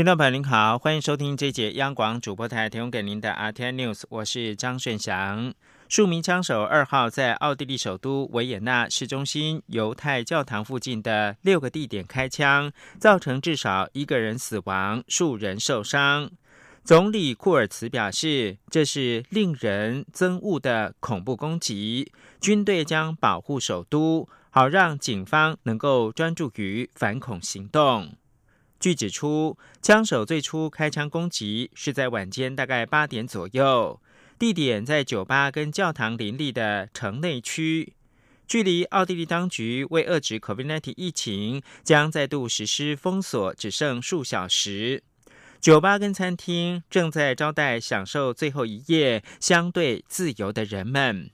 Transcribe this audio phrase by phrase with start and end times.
[0.00, 5.52] 听众朋友您好，欢迎收听这节央广主播台提供给您的 RT News，我是张顺祥。
[5.90, 16.30] 数名枪手二号在奥地利首都维也纳市中心犹太教堂附近的六个地点开枪，造成至少一个人死亡，数人受伤。
[16.82, 22.10] 总理库尔茨表示，这是令人憎恶的恐怖攻击，
[22.40, 28.14] 军队将保护首都，好让警方能够专注于反恐行动。
[28.80, 34.00] 据指出，枪手最初开枪攻击是在晚间大概八点左右。
[34.38, 37.92] 地点在酒吧跟教堂林立的城内区，
[38.48, 45.02] 距离奥地利当局为遏制 COVID-19 疫情将再度实施封锁只剩数小时。
[45.60, 51.30] 酒吧跟餐厅正在招待享受最后一夜相对自由的人们。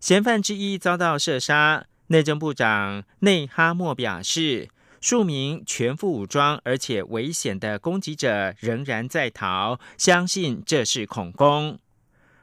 [0.00, 4.70] 嫌犯之一遭到射杀，内政部长内哈默表示，
[5.00, 11.78] 数名全副武装而且危险的攻击者仍然在逃，相信这是恐攻。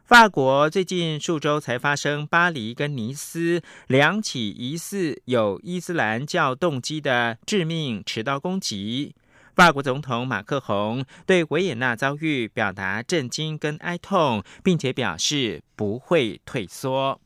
[0.05, 9.13] 法国最近数周才发生巴黎跟尼斯两起疑似有伊斯兰教动机的致命持刀攻击。
[9.53, 17.19] 法国总统马克宏对维也纳遭遇表达震惊跟哀痛，并且表示不会退缩。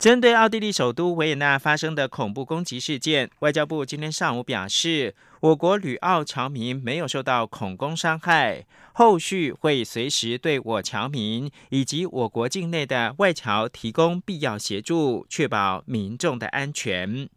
[0.00, 17.28] 针对奥地利首都维也纳发生的恐怖攻击事件，外交部今天上午表示，我国旅澳侨民没有受到恐攻伤害，后续会随时对我侨民以及我国境内的外侨提供必要协助，确保民众的安全。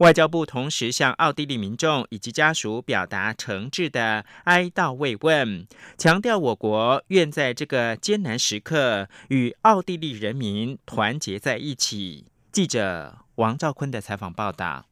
[0.00, 5.66] 外交部同时向奥地利民众以及家属表达诚挚的哀悼慰问，
[5.98, 12.24] 强调我国愿在这个艰难时刻与奥地利人民团结在一起。
[12.50, 14.86] 记者王兆坤的采访报道：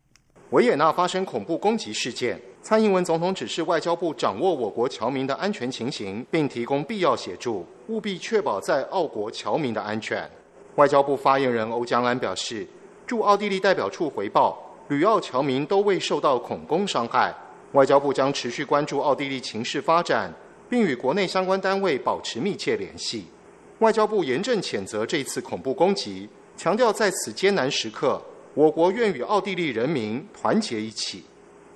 [0.50, 10.30] 维也纳发生恐怖攻击事件，蔡英文总统指示外交部掌握我国侨民的安全情形，并提供必要协助，务必确保在澳国侨民的安全。
[10.74, 12.68] 外交部发言人欧江安表示，
[13.06, 14.66] 驻奥地利代表处回报。
[14.88, 17.34] 旅澳侨民都未受到恐攻伤害，
[17.72, 20.32] 外交部将持续关注奥地利情势发展，
[20.68, 23.26] 并与国内相关单位保持密切联系。
[23.80, 28.20] 外交部严正谴责这次恐怖攻击，强调在此艰难时刻，
[28.54, 31.22] 我国愿与奥地利人民团结一起。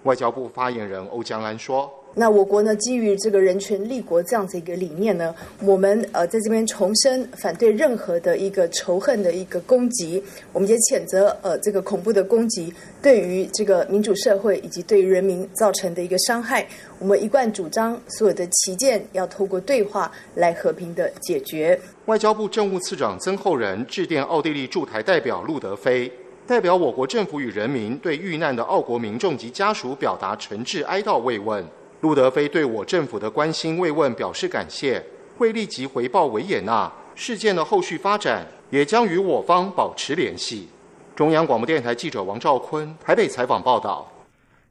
[0.05, 1.93] 外交部发言人欧江安说。
[2.15, 10.23] 那我国呢，基于这个人权立国这样子一个理念呢，我们呃在这边重申反对任何的一个仇恨的一个攻击，
[10.53, 16.67] 我们也谴责呃这个恐怖的攻击对于这个民主社会以及对于人民造成的一个伤害。
[16.99, 21.81] 我们一贯主张所有的旗舰要透过对话来和平的解决。
[22.05, 26.13] 外交部政务次长曾厚仁致电奥地利驻台代表路德飞，
[26.47, 31.65] 代表我国政府与人民对遇难的澳国民众及家属表达诚挚哀悼慰问。
[32.03, 35.01] 路德菲对我政府的关心慰问表示感谢，
[35.39, 40.69] 会立即回报维也纳事件的后续发展，也将与我方保持联系。
[41.15, 44.11] 中央广播电台记者王兆坤台北采访报道。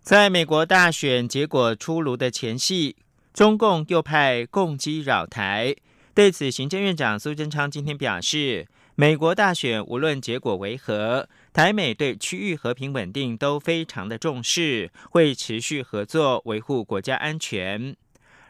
[0.02, 2.97] 在美国大选结果出炉的前夕，
[3.34, 5.74] 中共又派共机扰台，
[6.13, 11.30] 对此，行政院长苏贞昌今天表示，美国大选无论结果为何。
[11.53, 17.95] 台美对区域和平稳定都非常的重视，会持续合作维护国家安全。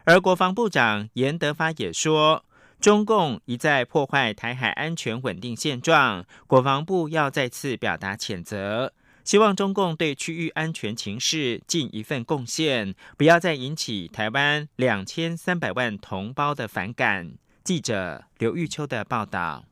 [0.04, 2.44] 而国防部长严德发也说，
[2.80, 8.92] 中共一再破坏台海安全稳定现状，国防部要再次表达谴责，
[9.24, 17.34] 希望中共对区域安全情势尽一份贡献，不要再引起台湾两千三百万同胞的反感。
[17.64, 19.64] 记者刘玉秋的报道。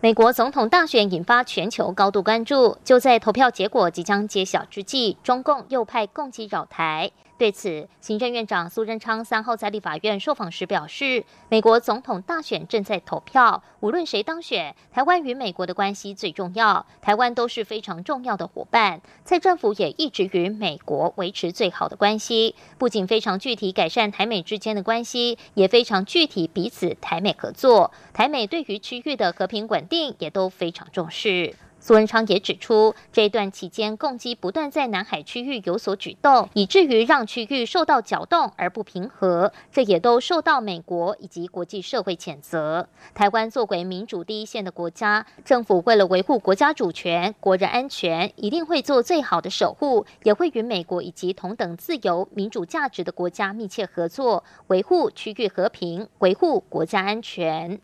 [0.00, 7.10] 美国总统大选引发全球高度关注，就在投票结果即将揭晓之际，中共又派共机扰台。
[7.36, 19.00] 对此，行政院长苏贞昌三号在立法院受访时表示，美国总统大选正在投票，无论谁当选，台湾与美国的关系最重要，台湾都是非常重要的伙伴。
[19.24, 27.90] 蔡政府也一直与美国维持最好的关系，不仅非常具体改善台美之间的关系，也非常具体彼此台美合作。
[28.12, 31.56] 台美对于区域的和平稳定也都非常重视。
[31.86, 42.88] 苏文昌也指出，这段期间，共机不断在南海区域有所举动，以至于让区域受到搅动而不平和，这也都受到美国以及国际社会谴责。
[43.12, 57.78] 台湾作为民主第一线的国家，政府为了维护国家主权、国人安全，一定会做最好的守护，也会与美国以及同等自由民主价值的国家密切合作，维护区域和平，维护国家安全。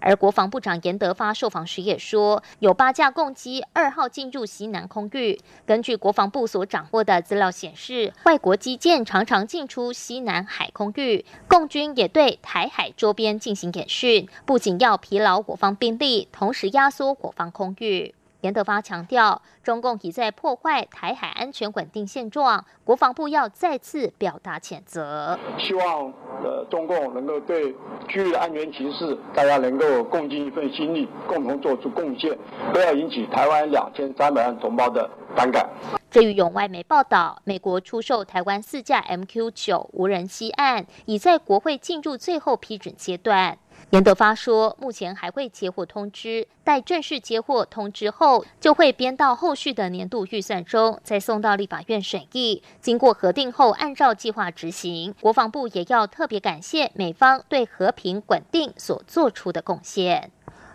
[0.00, 5.40] 而国防部长严德发受访时也说，有八架共机二号进入西南空域。
[5.66, 18.14] 根据国防部所掌握的资料显示，外国基建常常进出西南海空域，共军也对台海周边进行演训，不仅要疲劳我方兵力，同时压缩我方空域。
[18.42, 25.38] 严德发强调，中共已在破坏台海安全稳定现状，国防部要再次表达谴责。
[25.58, 27.74] 希望呃中共能够对
[28.08, 32.36] 区域的安全形势，大家能够共尽一份心力，共同做出贡献，
[32.72, 35.68] 不要引起台湾两千三百万同胞的反感。
[36.10, 43.58] 至于有外媒报道，美国出售台湾四架 MQ 九无人机案，已在国会进入最后批准阶段。
[43.90, 52.62] 严德发说，目前还会接获通知，待正式接获通知后，就会编到后续的年度预算中，再送到立法院审议。
[52.80, 55.12] 经过核定后，按照计划执行。
[55.20, 60.30] 国防部也要特别感谢美方对和平稳定所做出的贡献。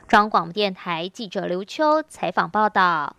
[0.10, 3.16] 中央广播电台记者刘秋采访报道。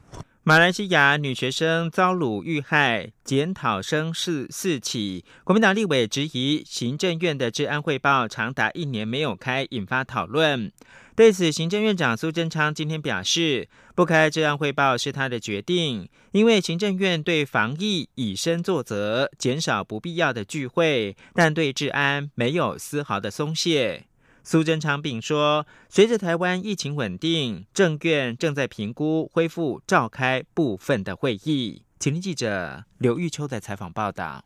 [0.49, 5.25] 马来西亚女学生遭掳遇害，检讨声四四起。
[5.43, 10.71] 国民党立委质疑行政院的治安汇报长达一年没有开，引发讨论。
[11.17, 24.05] 对此，行政院长苏贞昌今天表示，不开治安汇报是他的决定，因为行政院对防疫以身作则，减少不必要的聚会，但对治安没有丝毫的松懈。
[24.49, 31.83] 苏贞昌并说，随着台湾疫情稳定，政院正在评估恢复召开部分的会议。
[31.99, 34.45] 请听记者刘玉秋的采访报道。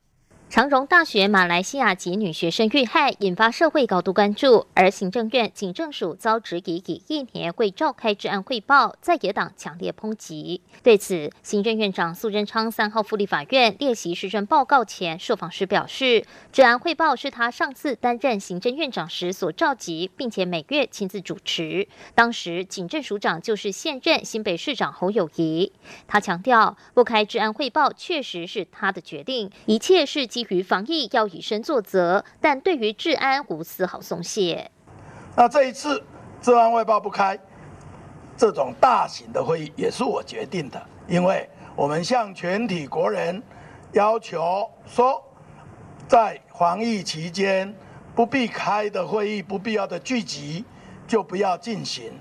[0.50, 4.67] 长荣大学马来西亚籍女学生遇害，引发社会高度关注。
[4.75, 10.61] 而行政院警政署遭质疑，以一年未召开治安汇报，在野党强烈抨击。
[10.82, 21.87] 对此，行政院长苏贞昌三号赴立法院列席施政报告前受访时表示，治安汇报是他上次担任行政院长时所召集，并且每月亲自主持。
[22.17, 25.70] 当时警政署长就是现任新北市长侯友谊。
[26.08, 30.39] 他强调，不开治安汇报确实是他的决定，一切是基。
[30.48, 34.70] 于防疫要以身作则，但对于治安无丝毫松懈。
[35.37, 36.02] 那这一次
[36.40, 37.38] 治安汇报不开，
[38.37, 43.42] 这种大型的会议也是我决定的，因为我们向全体国人
[43.92, 45.22] 要求说，
[46.08, 47.75] 在防疫期间
[48.14, 50.64] 不必开的会议、不必要的聚集
[51.06, 52.12] 就不要进行。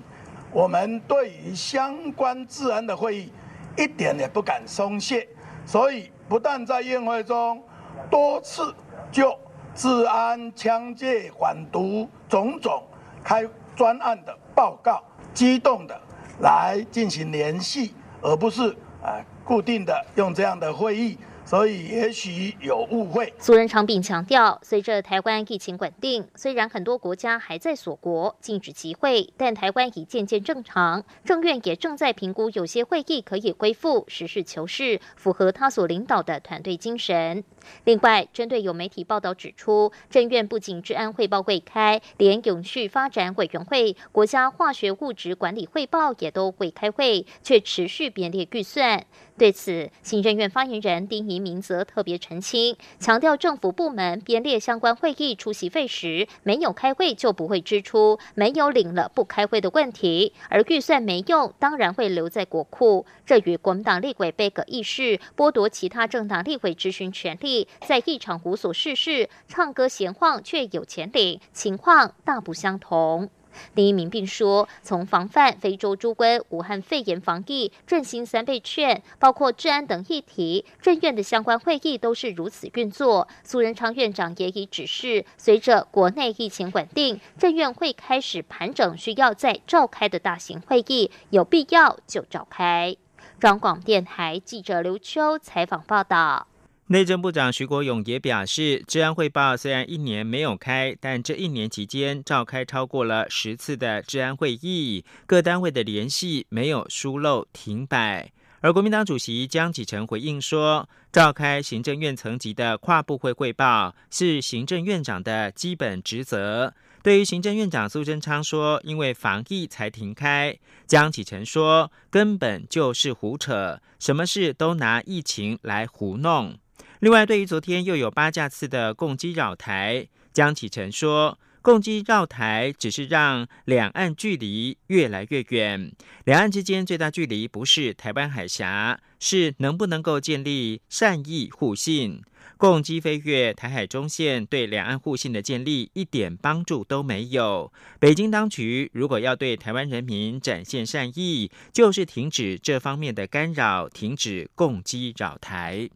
[0.52, 3.32] 我们对于相关治安的会议
[3.76, 5.28] 一点也不敢松懈，
[5.66, 7.62] 所以不但在宴会中。
[8.10, 8.74] 多次
[9.12, 9.36] 就
[9.74, 12.82] 治安、枪械、反毒种种
[13.22, 15.02] 开专案的报告，
[15.32, 15.98] 机动的
[16.40, 18.70] 来进行联系，而不是
[19.02, 21.16] 啊固定的用这样的会议。
[21.50, 23.34] 所以也许有误会。
[23.40, 31.02] 苏仁昌并强调，随着台湾疫情稳定，虽然很多国家还在锁国禁止集会，但台湾已渐渐正常。
[31.24, 37.42] 政院也正在评估有些会议可以恢复，实事求是，符合他所领导的团队精神。
[37.82, 49.04] 另外，针对有媒体报道指出，政院不仅治安汇报未开，连永续发展委员会、国家化学物质管理汇报也都未开会，却持续编列预算。
[49.36, 60.32] 对此，行政院发言人丁仪明则特别澄清，强调政府部门编列相关会议出席费时，没有开会就不会支出，没有领了不开会的问题。
[60.48, 63.06] 而预算没用，当然会留在国库。
[63.24, 73.30] 这与国民党立委被革议事，剥夺其他政党立委质询权利，在议场无所事事、唱歌闲晃却有钱领，情况大不相同。
[73.74, 83.28] 第一名并说，从防范非洲猪瘟、武汉肺炎防疫、振兴三倍券，包括治安等议题，政院的相关会议都是如此运作。
[83.42, 92.96] 苏仁昌院长也已指示，随着国内疫情稳定，政院会开始盘整需要再召开的大型会议，有必要就召开。
[93.38, 96.49] 中广电台记者刘秋采访报道。
[96.92, 108.32] 内政部长徐国勇也表示，治安汇报虽然一年没有开，但这一年期间召开超过了十次的治安会议，各单位的联系没有疏漏停摆。
[108.60, 116.74] 而国民党主席江启臣回应说，召开行政院层级的跨部会汇报是行政院长的基本职责。
[117.04, 126.58] 对于行政院长苏贞昌说，因为防疫才停开，江启臣说根本就是胡扯，什么事都拿疫情来糊弄。
[127.00, 131.38] 另外，对于昨天又有八架次的共机扰台，江启臣说。
[131.62, 135.92] 共机绕台只是让两岸距离越来越远，
[136.24, 142.22] 两岸之间最大距离不是台湾海峡，是能不能够建立善意互信。
[142.56, 147.70] 共机飞越台海中线，对两岸互信的建立一点帮助都没有。
[147.98, 155.90] 北京当局如果要对台湾人民展现善意，就是停止这方面的干扰，停止共机扰台。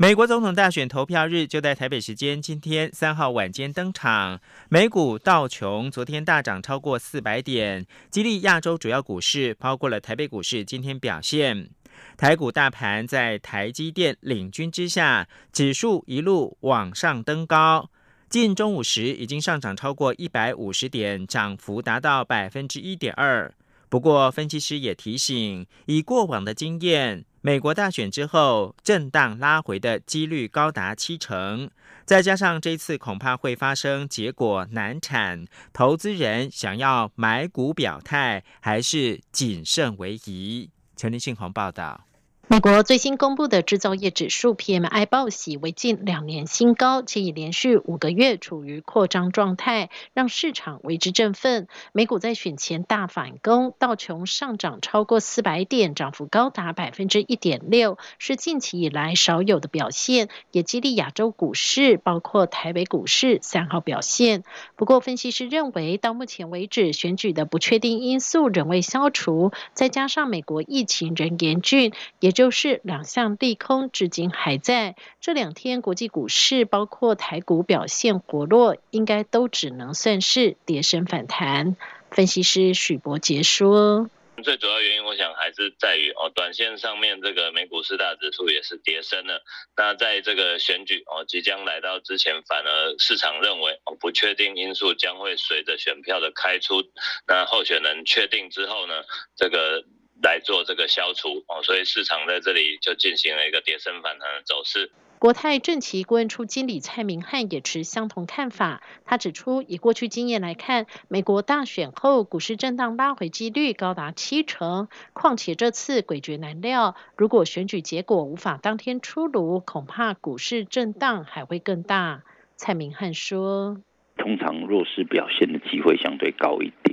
[0.00, 4.40] 美国总统大选投票日就在台北时间今天三号晚间登场。
[4.68, 11.68] 美股道琼昨天大涨超过四百点，激励亚洲主要股市，包括了台北股市今天表现。
[12.16, 17.90] 台股大盘在台积电领军之下，指数一路往上登高，
[18.30, 23.52] 近中午时已经上涨超过一百五十点，涨幅达到百分之一点二。
[23.88, 27.24] 不过，分析师也提醒，以过往的经验。
[27.40, 31.70] 美国大选之后，震荡拉回的几率高达七成，
[32.04, 40.70] 再加上这次恐怕会发生结果难产，投资人想要买股表态，还是谨慎为宜。
[40.96, 42.07] 陈立信宏报道。
[42.50, 51.68] 美国最新公布的制造业指数 PMI 报喜为近两年新高，且已连续五个月处于扩张状态，让市场为之振奋。
[51.92, 64.42] 美股在选前大反攻，道琼上涨超过四百点，涨幅高达百分之一点六，是近期以来少有的表现，也激励亚洲股市，包括台北股市三号表现。
[64.74, 72.37] 不过，分析师认为，到目前为止，选举的不确定因素仍未消除，再加上美国疫情仍严峻，也。
[72.38, 74.94] 就是两项利空至今还在。
[75.20, 81.74] 这两天国际股市包括台股表现活络，应该都只能算是跌升反弹。
[82.12, 84.08] 分析师许博杰说
[84.44, 89.42] ：“最主要原因，我想还是在于哦，短线上面这个美股四大指数也是跌升了。
[89.76, 96.84] 那在这个选举哦即将来到之前，反而市场认为哦不确定因素将会随着选票的开出，
[97.26, 99.02] 那候选人确定之后呢，
[99.34, 99.82] 这个。”
[100.22, 104.90] 来做这个消除哦，所以市场在这里就进行了一个跌升反弹的走势。
[105.18, 108.84] 国泰正奇顾问处经理蔡明汉也持相同看法。
[109.04, 114.86] 他指出，以过去经验来看，美国大选后股市震荡拉回几率高达七成。
[115.12, 122.22] 况且这次诡谲难料，如果选举结果无法当天出炉，恐怕股市震荡还会更大。
[122.56, 123.80] 蔡明汉说
[124.18, 126.87] ：“通常弱势表现的机会相对高一点。”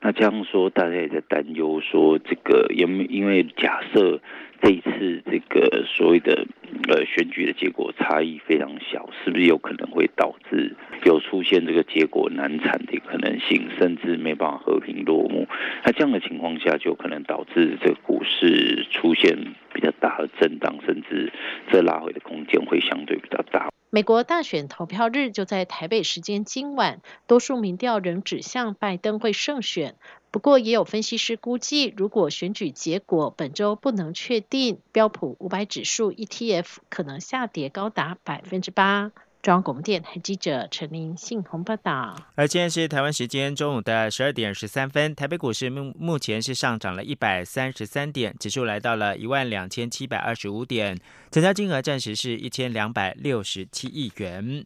[0.00, 4.20] 那这样说，大家也在担忧说，这个因因为假设
[4.62, 6.46] 这一次这个所谓的
[6.88, 15.48] 呃选举的结果差异非常小，是不是有可能会导致有出现这个结果难产的可能性，甚至没办法和平落幕？
[15.84, 19.36] 那这样的情况下，就可能导致这个股市出现
[19.72, 21.32] 比较大的震荡，甚至
[21.70, 23.68] 这拉回的空间会相对比较大。
[23.90, 26.98] 美国大选投票日就在台北时间今晚，
[27.28, 29.96] 多数民调仍指向拜登会胜选。
[30.30, 39.12] 不过，也有分析师估计，如果选举结果本周不能确定，标普五百指数 ETF 可能下跌高达百分之八。
[39.42, 42.16] 中央广播电台记者陈林信鸿报道。
[42.34, 50.98] 而现在是台湾时间中午的十二点十三分，台北股市目目前是上涨了一百三十三点，指数来到了一万两千七百二十五点，
[51.30, 54.64] 成交金额暂时是一千两百六十七亿元。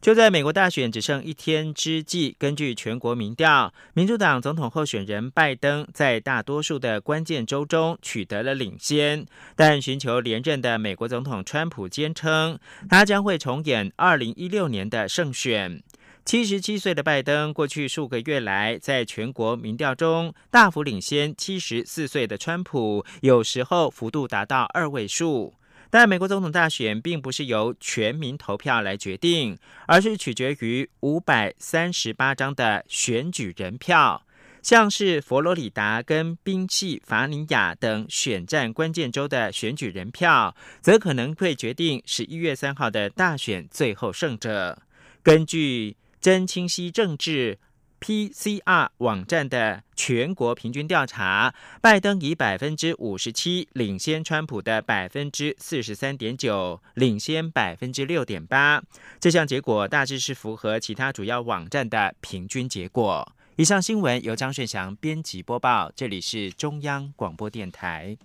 [0.00, 9.26] 就在美国大选只剩一天之际，根据全国民调，民主党总统候选人拜登在大多数的关键州中取得了领先。
[9.56, 15.82] 但寻求连任的美国总统川普坚称，他将会重演二零一六年的胜选。
[16.24, 25.54] 七十七岁的拜登，过去数个月来，在全国民调中大幅领先七十四岁的川普，有时候幅度达到二位数。
[25.90, 34.22] 但美国总统大选并不是由全民投票来决定，而是取决于五百三十八张的选举人票。
[34.62, 44.82] 像是佛罗里达跟宾夕法尼亚等选战关键州的选举人票，则可能会决定十一月三号的大选最后胜者。
[45.22, 47.58] 根据真清晰政治。
[48.00, 58.82] PCR 网站的全国平均调查，拜登以百分之五十七领先川普的百分之四十三点九，领先百分之六点八。
[59.18, 63.26] 这项结果大致是符合其他主要网站的平均结果。
[63.56, 68.16] 以上新闻由张顺祥编辑播报，这里是中央广播电台。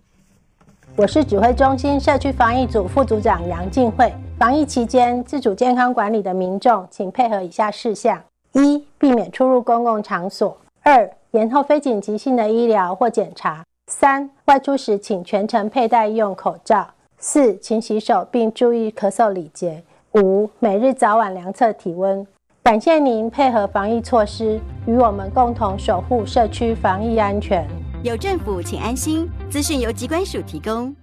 [0.98, 4.14] 我是指挥中心社区防疫组副组长杨静慧。
[4.38, 8.22] 防疫期间，自主健康管理的民众，请配合以下事项：
[8.54, 16.86] 一、避免出入公共场所；二、延后非紧急性的医疗或检查；三、外出时请全程佩戴医用口罩；
[17.18, 19.82] 四、勤洗手并注意咳嗽礼节；
[20.16, 22.26] 五、每日早晚量测体温。
[22.64, 27.66] 感谢您配合防疫措施，与我们共同守护社区防疫安全。
[28.04, 29.30] 有政府，请安心。
[29.50, 30.94] 资讯由机关署提供。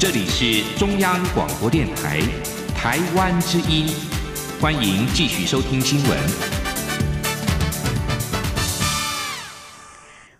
[0.00, 2.20] 这里是中央广播电台，
[2.74, 3.86] 台湾之音。
[4.58, 6.18] 欢迎继续收听新闻。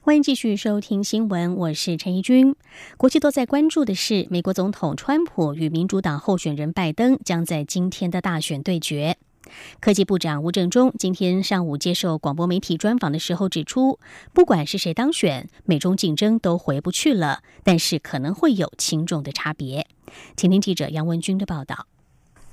[0.00, 2.56] 欢迎继续收听新闻，我是陈怡君。
[2.96, 9.18] 国际都在关注的是，美国总统川普与民主党候选人拜登将在今天的大选对决。
[9.80, 13.98] 科技部长吴正中今天上午接受广播媒体专访的时候指出，
[14.32, 19.86] 不管是谁当选，美中竞争都回不去了，但是可能会有轻重的差别。
[20.36, 21.86] 请听记者杨文军的报道。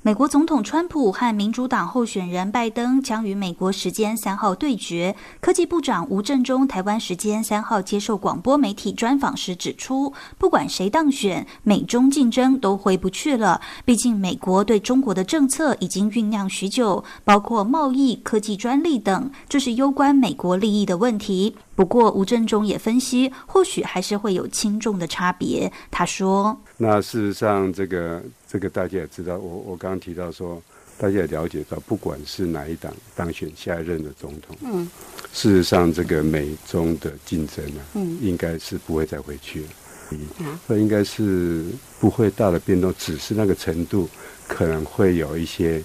[0.03, 5.13] 美国总统川普和民主党候选人拜登将于美国时间三号对决。
[5.41, 13.59] 科技部长吴振中台湾时间三号接受广播媒体专访时指出，不管谁当选，美中竞争都回不去了。
[13.83, 21.57] 毕竟美国对中国的政策已经酝酿许久，包括贸易、科技专利等，这是攸关美国利益的问题。
[21.75, 25.71] 不过，吴振中也分析，或许还是会有轻重的差别。
[25.91, 30.61] 他说：“那事实上，这个这个大家也知道，我我刚刚提到说，
[30.97, 34.89] 大家也了解到，不管是哪一党当选下一任的总统，嗯，
[35.33, 39.69] 事实上，这个美中的竞争呢，嗯，应该是不会再回去了，
[40.11, 41.65] 嗯，所以应该是
[41.99, 44.09] 不会大的变动，只是那个程度
[44.47, 45.83] 可能会有一些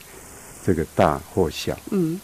[0.64, 2.20] 这个大或小，嗯，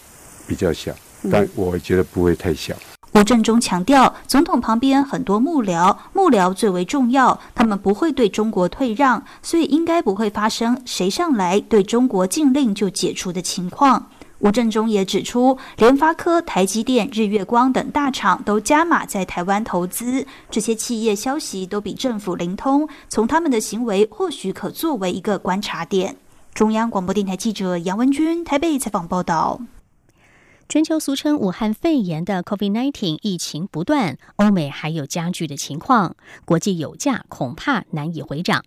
[0.47, 0.95] 比较小，
[1.31, 2.77] 但我觉得不会太小。”
[3.19, 14.07] 吴振中强调，总统旁边很多幕僚，幕僚最为重要，他们不会对中国退让，所以应该不会发生谁上来对中国禁令就解除的情况。
[14.39, 26.15] 吴振中也指出，联发科、台积电、日月光等大厂都加码在台湾投资，这些企业消息都比政府灵通，从他们的行为或许可作为一个观察点。
[26.55, 29.61] 中央广播电台记者杨文君台北采访报道。
[30.69, 38.63] 全球俗称武汉肺炎的 COVID-19 疫情不断，欧美还有加剧的情况，国际油价恐怕难以回涨。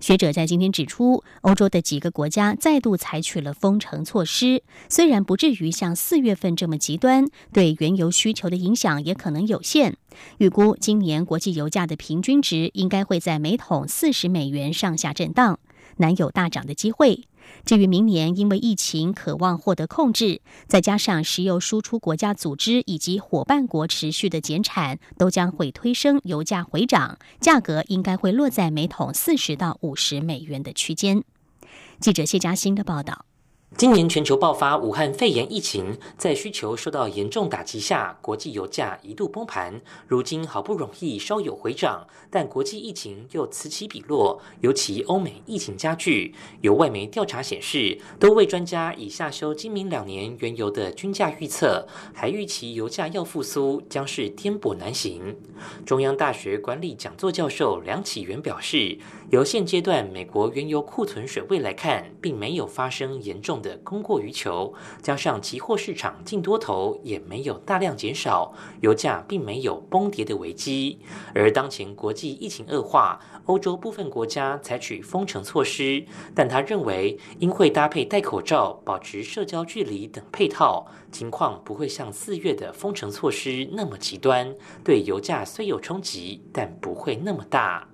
[0.00, 9.94] 学者在今天指出，欧洲的几个国家再度采取了封城措施，虽然不至于像四月份这么极端，对原油需求的影响也可能有限。
[10.38, 15.58] 预估今年国际油价的平均值应该会在每桶四十美元上下震荡，
[15.98, 17.24] 难有大涨的机会。
[17.64, 31.22] 至于明年，因为疫情渴望获得控制，再加上石油输出国家组织以及伙伴国持续的减产，都将会推升油价回涨，价格应该会落在每桶四十到五十美元的区间。
[32.00, 33.24] 记者谢佳欣的报道。
[33.74, 39.82] 今年全球爆发武汉肺炎疫情，在需求受到严重打击下，国际油价一度崩盘。
[40.06, 46.34] 如今好不容易稍有回涨，但国际疫情又此起彼落，尤其欧美疫情加剧。
[46.62, 55.36] 有外媒调查显示，多位专家已下修今明两年原油的均价预测，还预期油价要复苏将是颠簸难行。
[55.84, 58.96] 中央大学管理讲座教授梁启元表示。
[59.30, 70.98] 由现阶段美国原油库存水位来看，并没有发生严重的供过于求，加上期货市场净多头也没有大量减少，油价并没有崩跌的危机。
[71.34, 84.54] 而当前国际疫情恶化，欧洲部分国家采取封城措施，但他认为应会搭配戴口罩、保持社交距离等配套，情况不会像四月的封城措施那么极端。
[84.84, 87.88] 对油价虽有冲击，但不会那么大。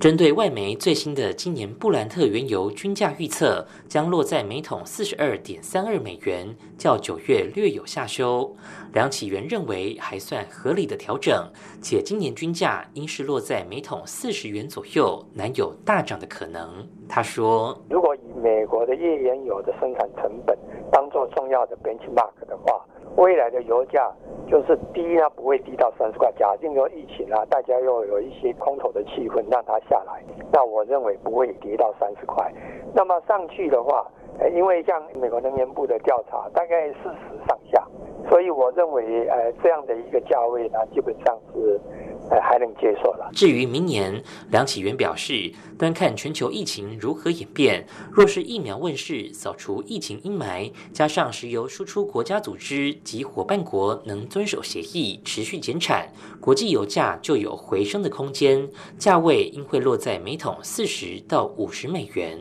[0.00, 8.54] 针对外媒最新的今年布兰特原油均价预测，将落在每桶四十二点三二美元，较九月略有下修。
[8.92, 11.50] 梁启源认为还算合理的调整，
[11.82, 16.86] 且今年均价应是落在每桶四十元左右，难有大涨的可能。
[17.08, 20.56] 他说：“如果以美国的页岩油的生产成本
[20.92, 22.84] 当做重要的 benchmark 的话。”
[23.18, 24.10] 未来的油价
[24.46, 26.32] 就是低呢，不会低到三十块。
[26.38, 32.50] 假定说疫情啊，大家又有一些空头的气氛，让它下来，那我认为不会跌到三十块。
[32.94, 34.06] 那么上去的话，
[34.54, 37.84] 因为像美国能源部的调查，大概四十上下，
[38.30, 41.80] 所以我认为，呃，这样的一个价位呢，基本上是。
[42.30, 43.30] 呃，还能接受了。
[43.32, 47.86] 至于明年，梁启源表示，端看全球疫情如何演变。
[48.10, 56.10] 若是疫苗问世，扫除疫情阴霾，加上石油输出国家组织及伙伴国能遵守协议，持续减产，
[56.40, 62.38] 国际油价就有回升的空间，价位应会落在每桶四十到五十美元。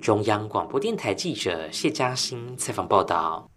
[0.00, 3.55] 中央广播电台记者谢嘉欣采访报道。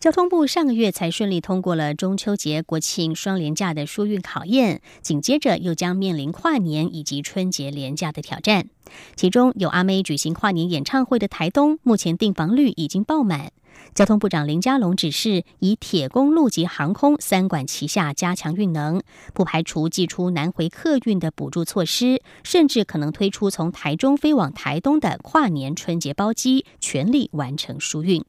[0.00, 8.70] 交通部上个月才顺利通过了中秋节、国庆双连假的疏运考验，紧接着又将面临跨年以及春节连假的挑战。
[9.14, 13.52] 其中有阿妹举行跨年演唱会的台东，目前订房率已经爆满。
[13.94, 19.02] 交通部长林佳龙指示，以铁公路及航空三管齐下加强运能，
[19.34, 28.24] 不排除寄出南回客运的补助措施，甚至可能推出从台中飞往台东的跨年春节包机，全力完成疏运。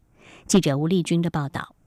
[0.51, 1.77] 记者吴丽君的报道。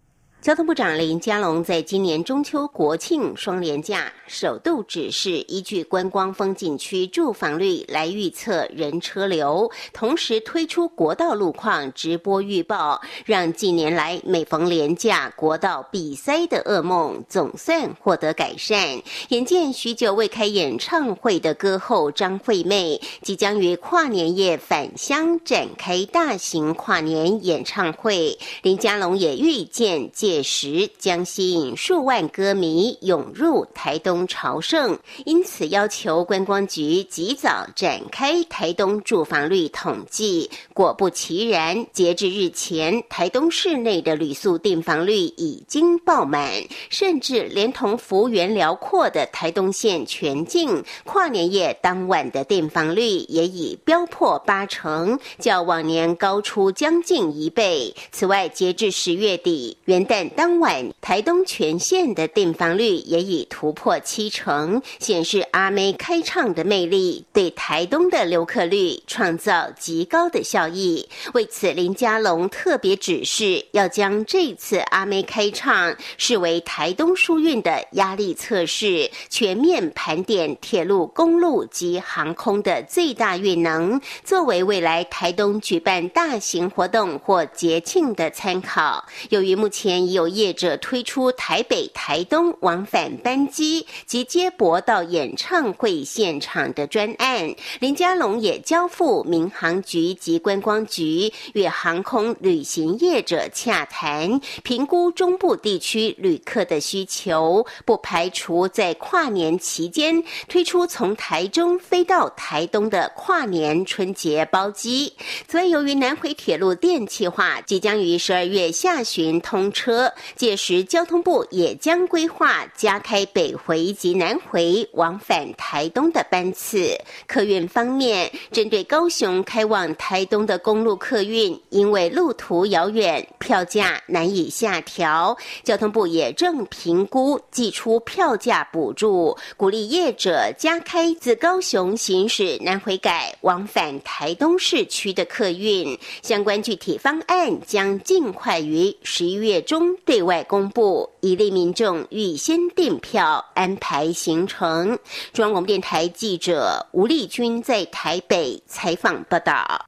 [0.45, 19.01] 交通部长林佳龙在今年中秋国庆双连假首度指示，依据观光风景区住房率来预测人车流，同时推出国道路况直播预报，让近年来每逢连假国道闭塞的噩梦总算获得改善。
[19.29, 30.34] 眼见许久未开演唱会的歌后张惠妹即将于跨年夜返乡展开大型跨年演唱会，林佳龙也预见借。
[30.35, 40.51] 届时将吸引数万歌迷涌入台东朝圣，因此要求观光局及早展开台东住房率统计。
[40.73, 46.51] 果不其然，截至日前，台东市内的旅宿订房率已经爆满，
[46.91, 57.95] 甚至连同幅员辽阔的台东县全境，跨年夜当晚的订房率也已飙破八成，较往年高出将近一倍。
[58.11, 60.24] 此外，截至十月底元旦。
[60.31, 71.09] 当晚，台东全县的订房率也已突破七成，显示阿妹开唱的魅力对台东的留客率创造极高的效益。
[71.35, 89.05] 为此，林佳龙特别指示，要将这次阿妹开唱视为台东疏运的压力测试，全面盘点铁路、公路及航空的最大运能，作为未来台东举办大型活动或节庆的参考。
[89.31, 115.13] 由于目前已有业者推出台北、台东往返班机及接驳到演唱会现场的专案，林佳龙也交付民航局及观光局与航空旅行业者洽谈，评估中部地区旅客的需求，不排除在跨年期间推出从台中飞到台东的跨年春节包机。
[115.47, 119.94] 此外，由于南回铁路电气化即将于十二月下旬通车。
[120.37, 126.97] 届时，交通部也将规划加开北回及南回往返台东的班次。
[127.27, 145.99] 客运方面，针对高雄开往台东的公路客运，因为路途遥远，票价难以下调，交通部也正评估寄出票价补助，鼓励业者加开自高雄行驶南回改往返台东市区的客运。
[146.23, 149.84] 相关具体方案将尽快于十一月中。
[150.05, 154.99] 对外公布，以利民众预先订票、安排行程。
[155.33, 159.87] 中央广播电台记者吴丽君在台北采访报道。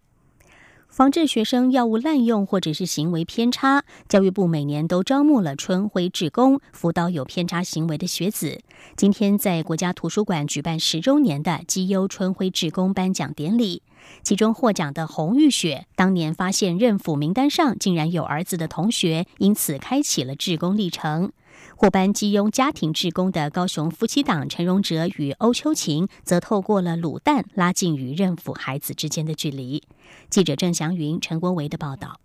[0.88, 8.60] 防治学生药物滥用或者是行为偏差，教育部每年都招募了春晖志工，辅导有偏差行为的学子。
[8.96, 13.82] 今天在国家图书馆举办十周年的绩优春晖志工颁奖典礼。
[14.22, 21.32] 其中获奖的洪玉雪，当年发现任府名单上竟然有儿子的同学，因此开启了志工历程。
[21.74, 29.82] 获颁基庸家庭志工的高雄夫妻档陈荣哲与欧秋晴，则透过了卤蛋拉近与任府孩子之间的距离。
[30.28, 32.20] 记者郑祥云、陈国维的报道。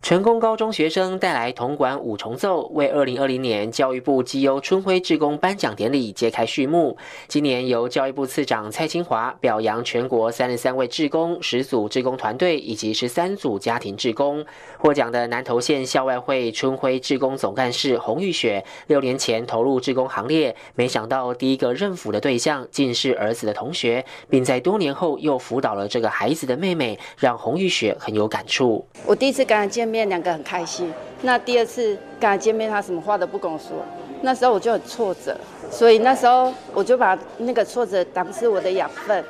[0.00, 6.96] 成功高中学生带来铜管五重奏，为二零二零年教育部绩优春晖志工颁奖典礼揭开序幕。
[7.26, 14.46] 今年由教育部次长蔡清华表扬全国三十三位志工、十组志工团队以及十三组家庭志工。
[14.78, 28.86] 获奖的南投县校外会春晖志工总干事洪玉雪，六年前投入志工行列，没想到第一个认辅的对象竟是儿子的同学，并在多年后又辅导了这个孩子的妹妹，让洪玉雪很有感触。
[29.04, 29.87] 我第一次跟他见。
[29.88, 33.84] 面两个很开心，那第二次跟他见面，他什么话都不跟我说，
[34.22, 35.36] 那时候我就很挫折，
[35.70, 39.24] 所以那时候我就把那个挫折当是我的养分，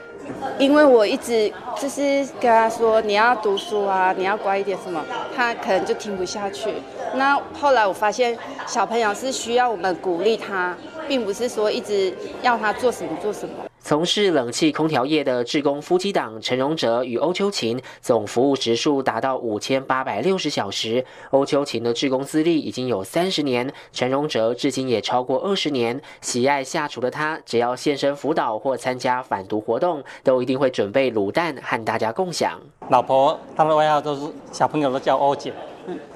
[0.59, 5.05] 因为我一直就是跟他说你要读书啊，你要乖一点什么，
[5.37, 6.73] 他可能就听不下去，
[7.15, 13.55] 那后来我发现小朋友是需要我们鼓励他，并不是说一直要他做什么做什么。
[13.89, 21.03] 从事冷气空调业的志工夫妻档陈荣哲与欧秋琴总服务时数达到五千八百六十小时。
[21.31, 25.99] 欧秋琴的志工资历已经有三十年，陈荣哲至今也超过二十年。
[26.21, 32.61] 喜爱下厨的他，只要现身辅导或参加反毒活动，都一定会准备卤蛋和大家共享。
[32.91, 34.21] 老婆他们外号都是
[34.53, 35.51] 小朋友都叫欧姐，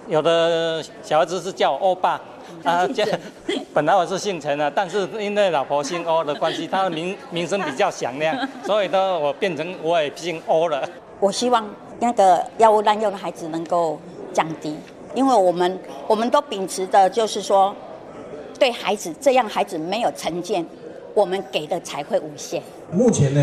[0.08, 2.20] 有的小孩子是叫欧爸。
[2.62, 3.04] 啊，这
[3.74, 10.88] 本来我是姓陈的，但是因为老婆姓欧的关系，她的名名声比较响亮， 所以呢，我变成我也姓欧了。
[11.18, 13.98] 我希望那个药物滥用的孩子能够
[14.32, 14.76] 降低，
[15.14, 17.74] 因为我们我们都秉持的就是说，
[18.58, 20.64] 对孩子这样孩子没有成见，
[21.14, 22.62] 我们给的才会无限。
[22.92, 23.40] 目前呢，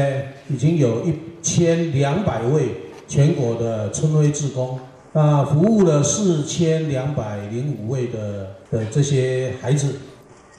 [0.49, 2.69] 已经有一千两百位
[3.07, 4.79] 全国的春晖志工。
[5.13, 9.95] 啊，服务了四千两百零五位的的这些孩子，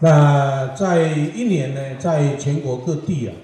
[0.00, 3.34] 那在一年呢，在全国各地啊，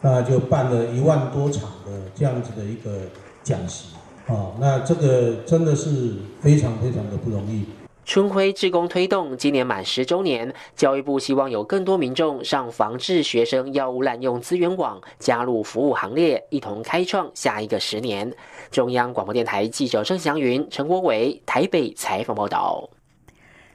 [0.00, 3.02] 那就办了一万多场的这样子的一个
[3.42, 3.88] 讲习
[4.26, 7.66] 啊，那这个真的是非常非常的不容易。
[8.04, 18.30] 春晖志工推动今年满十周年，教育部希望有更多民众上防治学生药物滥用资源网，加入服务行列，一同开创下一个十年。
[18.70, 22.88] 中央广播电台记者郑祥云、陈国伟台北采访报道。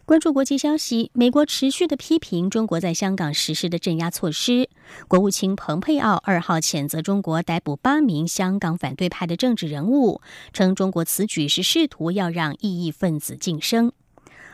[0.05, 4.69] 关注国际消息，美国持续的批评中国在香港实施的镇压措施。
[5.07, 10.21] 国务卿蓬佩奥二号谴责中国逮捕八名香港反对派的政治人物，
[10.53, 13.91] 称中国此举是试图要让异议分子晋升。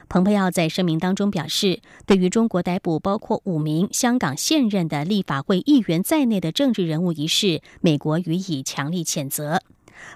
[0.08, 9.62] 蓬佩奥在声明当中表示，对于中国逮捕包括五名香港现任的立法会议员在内的政治人物一事，美国予以强力谴责。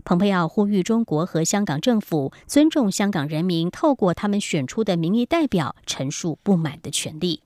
[0.04, 7.42] 蓬佩奥呼吁中国和香港政府尊重香港人民透过他们选出的民意代表陈述不满的权利。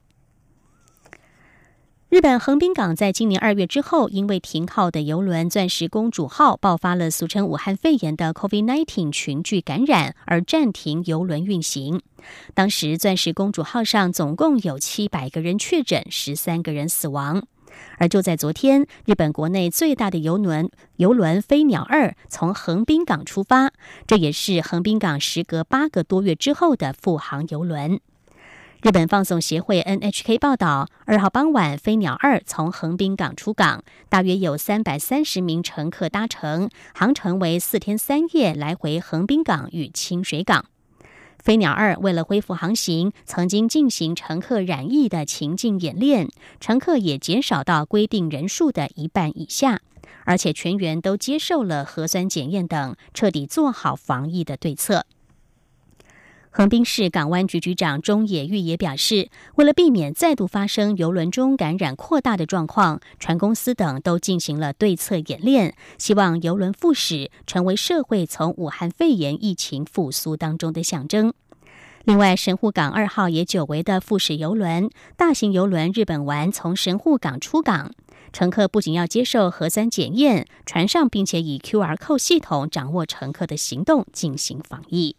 [2.14, 12.00] 日本横滨港在今年二月之后，因为停靠的游轮“钻石公主号”爆发了俗称武汉肺炎的 COVID-19 群聚感染，而暂停游轮运行。
[12.54, 17.44] 当时“钻石公主号”上总共有七百个人确诊，十三个人死亡。
[17.98, 23.72] 而就在昨天，日本国内最大的游轮“游轮飞鸟二”从横滨港出发，
[24.06, 27.98] 这也是横滨港时隔八个多月之后的复航游轮。
[28.84, 40.66] 日本放送协会 NHK 报道，二号傍晚，飞鸟二从横滨港出港，大约有三百三十名乘客搭乘，航程为四天三夜，来回横滨港与清水港。
[41.38, 46.28] 飞鸟二为了恢复航行，曾经进行乘客染疫的情境演练，
[46.60, 49.80] 乘客也减少到规定人数的一半以下，
[50.26, 55.06] 而且全员都接受了核酸检验等，彻底做好防疫的对策。
[56.56, 71.34] 横滨市港湾局局长中野玉也表示，为了避免再度发生游轮中感染扩大的状况，船公司等都进行了对策演练，希望游轮复驶成为社会从武汉肺炎疫情复苏当中的象征。
[72.04, 77.90] 另外，神户港二号也久违的复驶游轮大型游轮日本丸从神户港出港，
[78.32, 85.16] 乘客不仅要接受核酸检验，船上并且以 QR co 系统掌握乘客的行动进行防疫。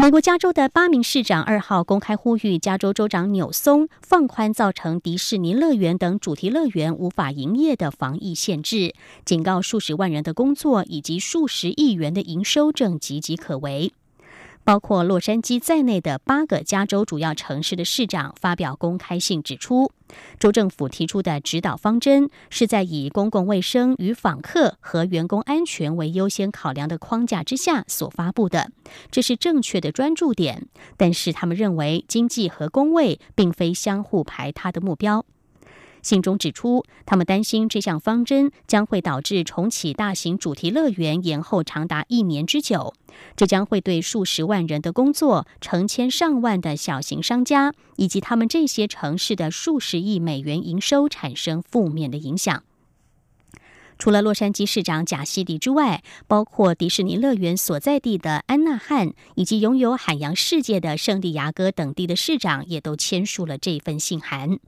[0.00, 13.92] 美国加州的八名市长二号公开呼吁加州州长纽松放宽造成迪士尼乐园等主题乐园无法营业的防疫限制，警告数十万人的工作以及数十亿元的营收正岌岌可危。
[14.68, 19.90] 包括洛杉矶在内的八个加州主要城市的市长发表公开信，指出
[20.38, 28.70] 州政府提出的指导方针是在以公共卫生与访客和员工安全为优先考量的框架之下所发布的，
[29.10, 30.68] 这是正确的专注点。
[30.98, 35.24] 但是他们认为经济和工位并非相互排他的目标。
[36.02, 42.94] 信中指出，他们担心这项方针将会导致重启大型主题乐园延后长达一年之久，
[43.36, 52.62] 这将会对数十万人的工作、成千上万的小型商家以及他们这些城市的数十亿美元营收产生负面的影响。
[54.00, 64.60] 除了洛杉矶市长贾西迪之外，包括迪士尼乐园所在地的安纳汉以及拥有海洋世界的圣地亚哥等地的市长，也都签署了这份信函。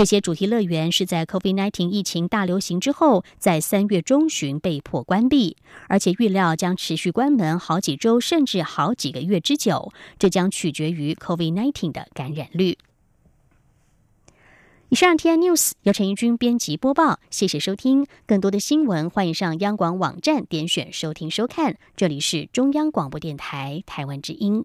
[0.00, 5.58] 这些主题乐园是在 COVID-19 疫情大流行之后，在三月中旬被迫关闭，
[5.88, 9.92] 而且预料将持续关门好几周，甚至好几个月之久。
[10.18, 12.78] 这将取决于 COVID-19 的感染率。
[14.88, 18.06] 以上 T I News 由陈怡君编辑播报，谢谢收听。
[18.24, 21.76] 更多的新闻，欢迎上央广网站点选收听收看。
[21.94, 24.64] 这里是中央广播电台台湾之音。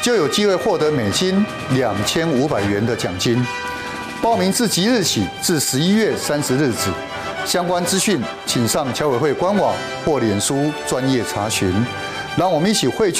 [0.00, 3.44] 就有机会获得美金两千五百元的奖金。
[4.22, 6.90] 报名自即日起至十一月三十日止。
[7.44, 11.72] 相关资讯请上侨委会官网或脸书专业查询。
[12.36, 13.16] 让我们一起汇聚。